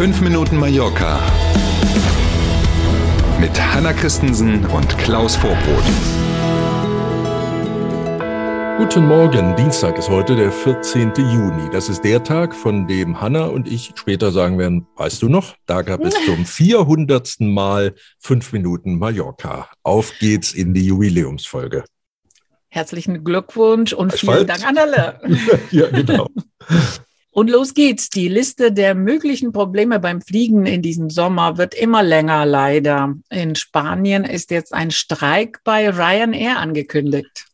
[0.00, 1.20] 5 Minuten Mallorca
[3.38, 5.84] mit Hanna Christensen und Klaus Vorbrot.
[8.78, 11.12] Guten Morgen, Dienstag ist heute der 14.
[11.16, 11.68] Juni.
[11.70, 15.54] Das ist der Tag, von dem Hanna und ich später sagen werden, weißt du noch,
[15.66, 17.40] da gab es zum 400.
[17.40, 19.68] Mal 5 Minuten Mallorca.
[19.82, 21.84] Auf geht's in die Jubiläumsfolge.
[22.68, 25.20] Herzlichen Glückwunsch und vielen Dank an alle.
[25.70, 26.26] ja, genau.
[27.32, 28.10] Und los geht's.
[28.10, 33.14] Die Liste der möglichen Probleme beim Fliegen in diesem Sommer wird immer länger, leider.
[33.30, 37.49] In Spanien ist jetzt ein Streik bei Ryanair angekündigt.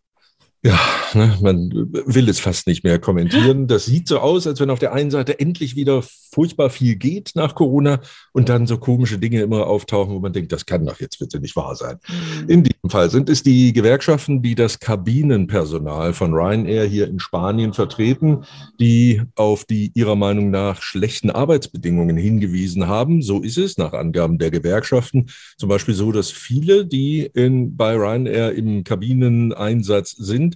[0.66, 0.80] Ja,
[1.14, 1.70] ne, man
[2.06, 3.68] will es fast nicht mehr kommentieren.
[3.68, 7.30] Das sieht so aus, als wenn auf der einen Seite endlich wieder furchtbar viel geht
[7.36, 8.00] nach Corona
[8.32, 11.38] und dann so komische Dinge immer auftauchen, wo man denkt, das kann doch jetzt bitte
[11.38, 11.98] nicht wahr sein.
[12.08, 12.50] Mhm.
[12.50, 17.72] In diesem Fall sind es die Gewerkschaften, die das Kabinenpersonal von Ryanair hier in Spanien
[17.72, 18.44] vertreten,
[18.80, 23.22] die auf die ihrer Meinung nach schlechten Arbeitsbedingungen hingewiesen haben.
[23.22, 25.30] So ist es nach Angaben der Gewerkschaften.
[25.56, 30.55] Zum Beispiel so, dass viele, die in, bei Ryanair im Kabineneinsatz sind,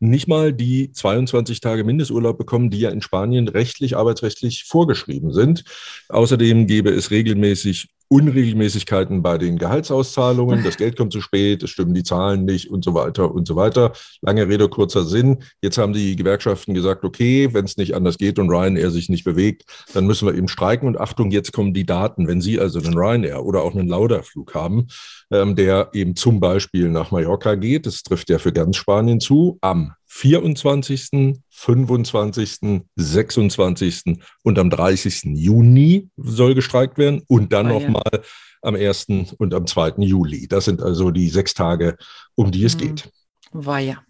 [0.00, 5.64] nicht mal die 22 Tage Mindesturlaub bekommen, die ja in Spanien rechtlich, arbeitsrechtlich vorgeschrieben sind.
[6.08, 11.92] Außerdem gäbe es regelmäßig Unregelmäßigkeiten bei den Gehaltsauszahlungen, das Geld kommt zu spät, es stimmen
[11.92, 13.92] die Zahlen nicht und so weiter und so weiter.
[14.22, 15.42] Lange Rede, kurzer Sinn.
[15.60, 19.24] Jetzt haben die Gewerkschaften gesagt, okay, wenn es nicht anders geht und Ryanair sich nicht
[19.24, 20.88] bewegt, dann müssen wir eben streiken.
[20.88, 22.26] Und Achtung, jetzt kommen die Daten.
[22.26, 24.86] Wenn Sie also einen Ryanair oder auch einen Lauda-Flug haben,
[25.30, 29.58] ähm, der eben zum Beispiel nach Mallorca geht, das trifft ja für ganz Spanien zu,
[29.60, 34.02] am 24., 25., 26.
[34.42, 35.22] und am 30.
[35.34, 38.20] Juni soll gestreikt werden und dann ah, nochmal ja.
[38.62, 39.06] am 1.
[39.38, 39.94] und am 2.
[39.98, 40.48] Juli.
[40.48, 41.96] Das sind also die sechs Tage,
[42.34, 42.80] um die es mhm.
[42.80, 43.10] geht.
[43.52, 44.02] War ja.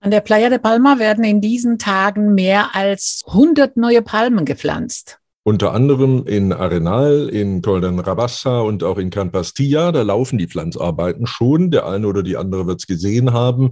[0.00, 5.18] An der Playa de Palma werden in diesen Tagen mehr als 100 neue Palmen gepflanzt.
[5.42, 9.92] Unter anderem in Arenal, in Colden Rabassa und auch in Can Pastilla.
[9.92, 11.70] Da laufen die Pflanzarbeiten schon.
[11.70, 13.70] Der eine oder die andere wird es gesehen haben.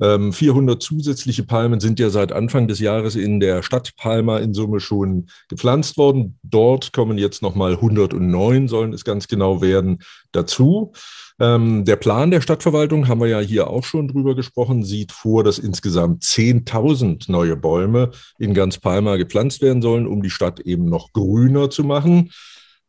[0.00, 4.54] 400 ähm, zusätzliche Palmen sind ja seit Anfang des Jahres in der Stadt Palma in
[4.54, 6.38] Summe schon gepflanzt worden.
[6.44, 9.98] Dort kommen jetzt nochmal 109, sollen es ganz genau werden,
[10.30, 10.92] dazu.
[11.40, 15.42] Ähm, der Plan der Stadtverwaltung, haben wir ja hier auch schon drüber gesprochen, sieht vor,
[15.42, 20.88] dass insgesamt 10.000 neue Bäume in ganz Palma gepflanzt werden sollen, um die Stadt eben
[20.88, 22.30] noch grüner zu machen.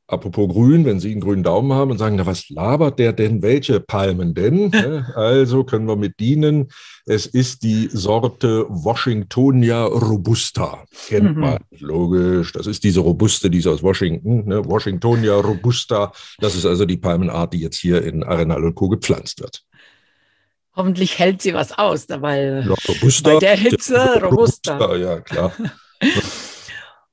[0.09, 3.43] Apropos grün, wenn Sie einen grünen Daumen haben und sagen, na was labert der denn?
[3.43, 4.73] Welche Palmen denn?
[5.15, 6.69] also können wir mit dienen.
[7.05, 10.83] Es ist die Sorte Washingtonia robusta.
[11.07, 11.41] Kennt mhm.
[11.41, 12.53] man, logisch.
[12.53, 14.47] Das ist diese Robuste, die ist aus Washington.
[14.47, 14.65] Ne?
[14.65, 16.11] Washingtonia robusta.
[16.39, 18.89] Das ist also die Palmenart, die jetzt hier in Arenal und Co.
[18.89, 19.63] gepflanzt wird.
[20.75, 24.77] Hoffentlich hält sie was aus, weil ja, robusta, bei der Hitze robusta.
[24.77, 25.53] robusta ja, klar.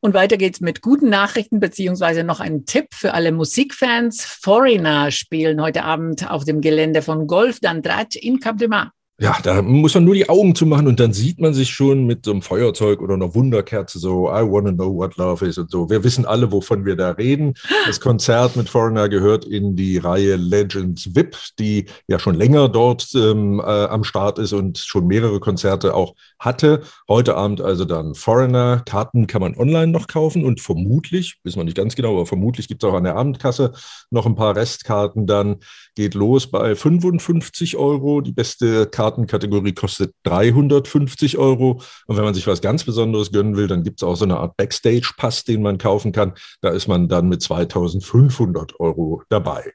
[0.01, 4.25] Und weiter geht's mit guten Nachrichten, beziehungsweise noch ein Tipp für alle Musikfans.
[4.25, 8.93] Foreigner spielen heute Abend auf dem Gelände von Golf Dandrat in Cap de Mar.
[9.19, 12.27] Ja, da muss man nur die Augen zumachen und dann sieht man sich schon mit
[12.27, 15.88] so einem Feuerzeug oder einer Wunderkerze so, I wanna know what love is und so.
[15.88, 17.54] Wir wissen alle, wovon wir da reden.
[17.87, 23.09] Das Konzert mit Foreigner gehört in die Reihe Legends VIP, die ja schon länger dort
[23.15, 26.83] ähm, äh, am Start ist und schon mehrere Konzerte auch hatte.
[27.09, 28.83] Heute Abend also dann Foreigner.
[28.84, 32.69] Karten kann man online noch kaufen und vermutlich, wissen wir nicht ganz genau, aber vermutlich
[32.69, 33.72] gibt es auch an der Abendkasse
[34.10, 35.56] noch ein paar Restkarten dann.
[35.94, 38.21] Geht los bei 55 Euro.
[38.21, 41.81] Die beste Karte Kartenkategorie kostet 350 Euro.
[42.06, 44.39] Und wenn man sich was ganz Besonderes gönnen will, dann gibt es auch so eine
[44.39, 46.33] Art Backstage-Pass, den man kaufen kann.
[46.61, 49.72] Da ist man dann mit 2500 Euro dabei.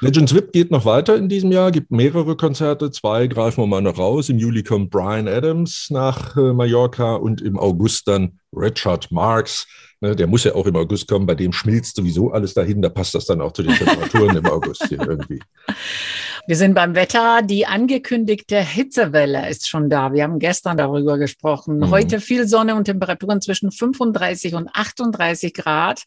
[0.00, 2.90] Legends VIP geht noch weiter in diesem Jahr, gibt mehrere Konzerte.
[2.90, 4.28] Zwei greifen wir mal noch raus.
[4.28, 9.66] Im Juli kommt Brian Adams nach äh, Mallorca und im August dann Richard Marks.
[10.02, 12.82] Ne, der muss ja auch im August kommen, bei dem schmilzt sowieso alles dahin.
[12.82, 15.40] Da passt das dann auch zu den Temperaturen im August hier irgendwie.
[16.46, 17.40] Wir sind beim Wetter.
[17.42, 20.12] Die angekündigte Hitzewelle ist schon da.
[20.12, 21.78] Wir haben gestern darüber gesprochen.
[21.78, 21.90] Mhm.
[21.90, 26.04] Heute viel Sonne und Temperaturen zwischen 35 und 38 Grad.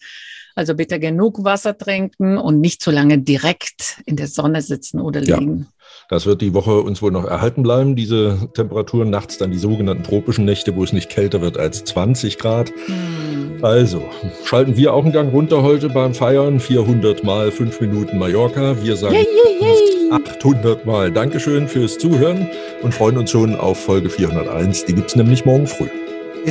[0.56, 5.22] Also bitte genug Wasser trinken und nicht zu lange direkt in der Sonne sitzen oder
[5.22, 5.60] liegen.
[5.60, 5.66] Ja.
[6.10, 9.10] Das wird die Woche uns wohl noch erhalten bleiben, diese Temperaturen.
[9.10, 12.72] Nachts dann die sogenannten tropischen Nächte, wo es nicht kälter wird als 20 Grad.
[12.86, 13.64] Hm.
[13.64, 14.02] Also
[14.46, 16.62] schalten wir auch einen Gang runter heute beim Feiern.
[16.62, 18.82] 400 mal 5 Minuten Mallorca.
[18.82, 19.89] Wir sagen yay, yay, yay.
[20.12, 22.48] 800 mal Dankeschön fürs Zuhören
[22.82, 24.86] und freuen uns schon auf Folge 401.
[24.86, 25.90] Die gibt es nämlich morgen früh.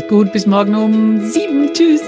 [0.08, 1.72] Gut, bis morgen um 7.
[1.72, 2.02] Tschüss.